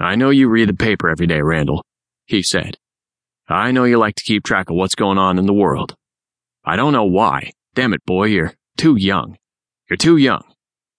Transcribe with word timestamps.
I 0.00 0.14
know 0.14 0.30
you 0.30 0.48
read 0.48 0.70
the 0.70 0.74
paper 0.74 1.10
every 1.10 1.26
day, 1.26 1.42
Randall, 1.42 1.84
he 2.24 2.42
said. 2.42 2.78
I 3.48 3.70
know 3.70 3.84
you 3.84 3.98
like 3.98 4.14
to 4.14 4.24
keep 4.24 4.44
track 4.44 4.70
of 4.70 4.76
what's 4.76 4.94
going 4.94 5.18
on 5.18 5.38
in 5.38 5.44
the 5.44 5.52
world. 5.52 5.94
I 6.64 6.76
don't 6.76 6.94
know 6.94 7.04
why. 7.04 7.50
Damn 7.74 7.92
it, 7.92 8.04
boy, 8.06 8.26
you're 8.26 8.54
too 8.78 8.96
young. 8.96 9.36
You're 9.90 9.98
too 9.98 10.16
young. 10.16 10.42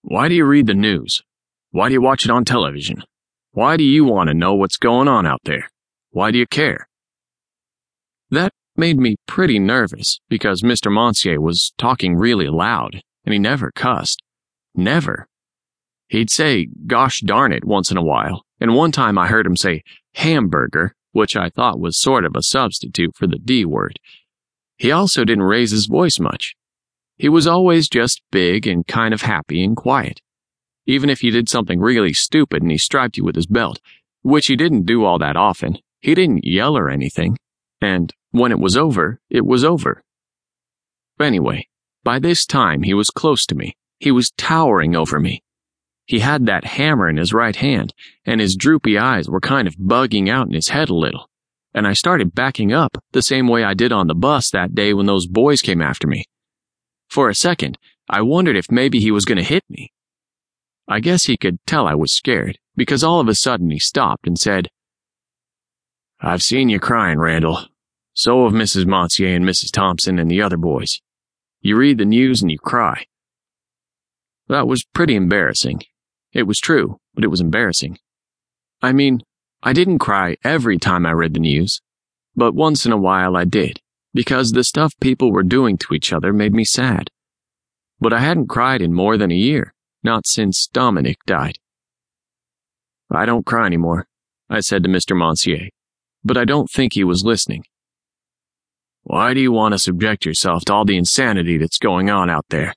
Why 0.02 0.28
do 0.28 0.34
you 0.34 0.44
read 0.44 0.68
the 0.68 0.74
news? 0.74 1.20
Why 1.72 1.88
do 1.88 1.94
you 1.94 2.00
watch 2.00 2.24
it 2.24 2.30
on 2.30 2.44
television? 2.44 3.02
Why 3.50 3.76
do 3.76 3.82
you 3.82 4.04
want 4.04 4.28
to 4.28 4.34
know 4.34 4.54
what's 4.54 4.76
going 4.76 5.08
on 5.08 5.26
out 5.26 5.40
there? 5.44 5.68
Why 6.10 6.30
do 6.30 6.38
you 6.38 6.46
care? 6.46 6.88
That 8.30 8.52
made 8.76 8.98
me 8.98 9.16
pretty 9.26 9.58
nervous 9.58 10.20
because 10.28 10.62
Mr. 10.62 10.92
Monsieur 10.92 11.40
was 11.40 11.72
talking 11.76 12.16
really 12.16 12.48
loud 12.48 13.02
and 13.24 13.32
he 13.32 13.38
never 13.38 13.72
cussed. 13.72 14.22
Never. 14.74 15.26
He'd 16.08 16.30
say, 16.30 16.68
gosh 16.86 17.20
darn 17.20 17.52
it, 17.52 17.64
once 17.64 17.90
in 17.90 17.96
a 17.96 18.02
while, 18.02 18.44
and 18.62 18.76
one 18.76 18.92
time 18.92 19.18
I 19.18 19.26
heard 19.26 19.44
him 19.44 19.56
say 19.56 19.82
hamburger, 20.14 20.94
which 21.10 21.36
I 21.36 21.48
thought 21.48 21.80
was 21.80 22.00
sort 22.00 22.24
of 22.24 22.36
a 22.36 22.44
substitute 22.44 23.16
for 23.16 23.26
the 23.26 23.40
D 23.40 23.64
word. 23.64 23.98
He 24.76 24.92
also 24.92 25.24
didn't 25.24 25.42
raise 25.42 25.72
his 25.72 25.86
voice 25.86 26.20
much. 26.20 26.54
He 27.16 27.28
was 27.28 27.44
always 27.44 27.88
just 27.88 28.22
big 28.30 28.68
and 28.68 28.86
kind 28.86 29.12
of 29.12 29.22
happy 29.22 29.64
and 29.64 29.76
quiet. 29.76 30.20
Even 30.86 31.10
if 31.10 31.24
you 31.24 31.32
did 31.32 31.48
something 31.48 31.80
really 31.80 32.12
stupid 32.12 32.62
and 32.62 32.70
he 32.70 32.78
striped 32.78 33.16
you 33.16 33.24
with 33.24 33.34
his 33.34 33.48
belt, 33.48 33.80
which 34.22 34.46
he 34.46 34.54
didn't 34.54 34.86
do 34.86 35.04
all 35.04 35.18
that 35.18 35.36
often, 35.36 35.78
he 36.00 36.14
didn't 36.14 36.44
yell 36.44 36.78
or 36.78 36.88
anything. 36.88 37.36
And 37.80 38.14
when 38.30 38.52
it 38.52 38.60
was 38.60 38.76
over, 38.76 39.18
it 39.28 39.44
was 39.44 39.64
over. 39.64 40.04
Anyway, 41.20 41.66
by 42.04 42.20
this 42.20 42.46
time 42.46 42.84
he 42.84 42.94
was 42.94 43.10
close 43.10 43.44
to 43.46 43.56
me. 43.56 43.74
He 43.98 44.12
was 44.12 44.30
towering 44.36 44.94
over 44.94 45.18
me. 45.18 45.41
He 46.12 46.18
had 46.18 46.44
that 46.44 46.66
hammer 46.66 47.08
in 47.08 47.16
his 47.16 47.32
right 47.32 47.56
hand, 47.56 47.94
and 48.26 48.38
his 48.38 48.54
droopy 48.54 48.98
eyes 48.98 49.30
were 49.30 49.40
kind 49.40 49.66
of 49.66 49.78
bugging 49.78 50.28
out 50.28 50.46
in 50.46 50.52
his 50.52 50.68
head 50.68 50.90
a 50.90 50.94
little. 50.94 51.30
And 51.72 51.86
I 51.86 51.94
started 51.94 52.34
backing 52.34 52.70
up 52.70 53.02
the 53.12 53.22
same 53.22 53.48
way 53.48 53.64
I 53.64 53.72
did 53.72 53.92
on 53.92 54.08
the 54.08 54.14
bus 54.14 54.50
that 54.50 54.74
day 54.74 54.92
when 54.92 55.06
those 55.06 55.26
boys 55.26 55.62
came 55.62 55.80
after 55.80 56.06
me. 56.06 56.26
For 57.08 57.30
a 57.30 57.34
second, 57.34 57.78
I 58.10 58.20
wondered 58.20 58.56
if 58.56 58.70
maybe 58.70 59.00
he 59.00 59.10
was 59.10 59.24
going 59.24 59.38
to 59.38 59.42
hit 59.42 59.64
me. 59.70 59.90
I 60.86 61.00
guess 61.00 61.24
he 61.24 61.38
could 61.38 61.56
tell 61.66 61.88
I 61.88 61.94
was 61.94 62.12
scared, 62.12 62.58
because 62.76 63.02
all 63.02 63.18
of 63.18 63.28
a 63.28 63.34
sudden 63.34 63.70
he 63.70 63.78
stopped 63.78 64.26
and 64.26 64.38
said, 64.38 64.68
I've 66.20 66.42
seen 66.42 66.68
you 66.68 66.78
crying, 66.78 67.20
Randall. 67.20 67.68
So 68.12 68.44
have 68.44 68.52
Mrs. 68.52 68.84
Monsieur 68.84 69.34
and 69.34 69.46
Mrs. 69.46 69.72
Thompson 69.72 70.18
and 70.18 70.30
the 70.30 70.42
other 70.42 70.58
boys. 70.58 71.00
You 71.62 71.74
read 71.74 71.96
the 71.96 72.04
news 72.04 72.42
and 72.42 72.50
you 72.50 72.58
cry. 72.58 73.06
That 74.48 74.68
was 74.68 74.84
pretty 74.84 75.14
embarrassing. 75.14 75.80
It 76.32 76.44
was 76.44 76.58
true, 76.58 76.98
but 77.14 77.24
it 77.24 77.28
was 77.28 77.40
embarrassing. 77.40 77.98
I 78.80 78.92
mean, 78.92 79.22
I 79.62 79.72
didn't 79.72 79.98
cry 79.98 80.36
every 80.42 80.78
time 80.78 81.06
I 81.06 81.12
read 81.12 81.34
the 81.34 81.40
news, 81.40 81.80
but 82.34 82.54
once 82.54 82.86
in 82.86 82.92
a 82.92 82.96
while 82.96 83.36
I 83.36 83.44
did, 83.44 83.80
because 84.14 84.52
the 84.52 84.64
stuff 84.64 84.94
people 85.00 85.30
were 85.30 85.42
doing 85.42 85.78
to 85.78 85.94
each 85.94 86.12
other 86.12 86.32
made 86.32 86.54
me 86.54 86.64
sad. 86.64 87.10
But 88.00 88.12
I 88.12 88.20
hadn't 88.20 88.48
cried 88.48 88.82
in 88.82 88.92
more 88.92 89.16
than 89.16 89.30
a 89.30 89.36
year, 89.36 89.74
not 90.02 90.26
since 90.26 90.66
Dominic 90.66 91.18
died. 91.26 91.58
I 93.10 93.26
don't 93.26 93.46
cry 93.46 93.66
anymore, 93.66 94.06
I 94.48 94.60
said 94.60 94.82
to 94.84 94.88
Mr. 94.88 95.16
Monsieur, 95.16 95.68
but 96.24 96.36
I 96.36 96.44
don't 96.44 96.70
think 96.70 96.94
he 96.94 97.04
was 97.04 97.24
listening. 97.24 97.64
Why 99.04 99.34
do 99.34 99.40
you 99.40 99.52
want 99.52 99.72
to 99.72 99.78
subject 99.78 100.24
yourself 100.24 100.64
to 100.66 100.74
all 100.74 100.84
the 100.84 100.96
insanity 100.96 101.58
that's 101.58 101.78
going 101.78 102.08
on 102.08 102.30
out 102.30 102.46
there? 102.50 102.74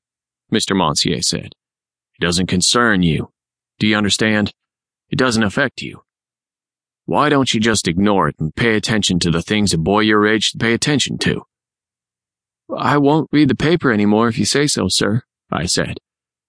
Mr. 0.53 0.75
Monsieur 0.75 1.21
said. 1.21 1.53
It 2.17 2.21
doesn't 2.21 2.47
concern 2.47 3.03
you. 3.03 3.29
Do 3.79 3.87
you 3.87 3.95
understand? 3.95 4.53
It 5.09 5.17
doesn't 5.17 5.43
affect 5.43 5.81
you. 5.81 6.03
Why 7.05 7.29
don't 7.29 7.53
you 7.53 7.59
just 7.59 7.87
ignore 7.87 8.27
it 8.27 8.35
and 8.39 8.55
pay 8.55 8.75
attention 8.75 9.19
to 9.19 9.31
the 9.31 9.41
things 9.41 9.73
a 9.73 9.77
boy 9.77 10.01
your 10.01 10.25
age 10.25 10.45
should 10.45 10.59
pay 10.59 10.73
attention 10.73 11.17
to? 11.19 11.43
I 12.75 12.97
won't 12.97 13.29
read 13.31 13.49
the 13.49 13.55
paper 13.55 13.91
anymore 13.91 14.27
if 14.27 14.39
you 14.39 14.45
say 14.45 14.65
so, 14.65 14.87
sir, 14.87 15.21
I 15.51 15.67
said, 15.67 15.99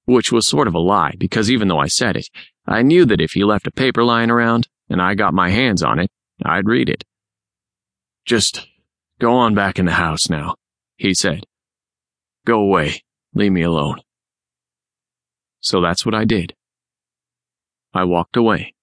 which 0.06 0.32
was 0.32 0.46
sort 0.46 0.66
of 0.66 0.74
a 0.74 0.78
lie 0.78 1.14
because 1.18 1.50
even 1.50 1.68
though 1.68 1.78
I 1.78 1.88
said 1.88 2.16
it, 2.16 2.30
I 2.66 2.82
knew 2.82 3.04
that 3.04 3.20
if 3.20 3.32
he 3.32 3.44
left 3.44 3.66
a 3.66 3.70
paper 3.70 4.02
lying 4.02 4.30
around 4.30 4.68
and 4.88 5.02
I 5.02 5.14
got 5.14 5.34
my 5.34 5.50
hands 5.50 5.82
on 5.82 5.98
it, 5.98 6.10
I'd 6.44 6.66
read 6.66 6.88
it. 6.88 7.04
Just 8.24 8.66
go 9.18 9.34
on 9.34 9.54
back 9.54 9.78
in 9.78 9.84
the 9.84 9.92
house 9.92 10.30
now, 10.30 10.56
he 10.96 11.12
said. 11.12 11.44
Go 12.46 12.60
away. 12.60 13.02
Leave 13.34 13.52
me 13.52 13.62
alone. 13.62 14.00
So 15.60 15.80
that's 15.80 16.06
what 16.06 16.14
I 16.14 16.24
did. 16.24 16.54
I 17.96 18.04
walked 18.04 18.36
away. 18.36 18.74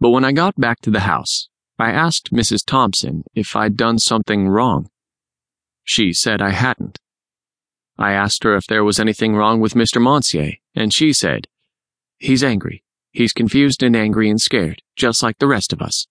But 0.00 0.10
when 0.10 0.24
I 0.24 0.32
got 0.32 0.56
back 0.56 0.80
to 0.80 0.90
the 0.90 1.00
house, 1.00 1.48
I 1.78 1.90
asked 1.90 2.32
Mrs. 2.32 2.64
Thompson 2.66 3.24
if 3.34 3.54
I'd 3.56 3.76
done 3.76 3.98
something 3.98 4.48
wrong. 4.48 4.90
She 5.84 6.12
said 6.12 6.42
I 6.42 6.50
hadn't. 6.50 6.98
I 7.98 8.12
asked 8.12 8.44
her 8.44 8.56
if 8.56 8.66
there 8.66 8.84
was 8.84 8.98
anything 8.98 9.34
wrong 9.34 9.60
with 9.60 9.74
Mr. 9.74 10.00
Monsieur, 10.00 10.52
and 10.74 10.92
she 10.92 11.12
said, 11.12 11.46
He's 12.18 12.42
angry. 12.42 12.82
He's 13.12 13.32
confused 13.32 13.82
and 13.82 13.96
angry 13.96 14.30
and 14.30 14.40
scared, 14.40 14.82
just 14.96 15.22
like 15.22 15.38
the 15.38 15.46
rest 15.46 15.72
of 15.72 15.82
us. 15.82 16.06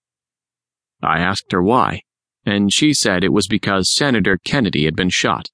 I 1.01 1.19
asked 1.19 1.51
her 1.51 1.63
why, 1.63 2.01
and 2.45 2.73
she 2.73 2.93
said 2.93 3.23
it 3.23 3.33
was 3.33 3.47
because 3.47 3.93
Senator 3.93 4.37
Kennedy 4.43 4.85
had 4.85 4.95
been 4.95 5.09
shot. 5.09 5.49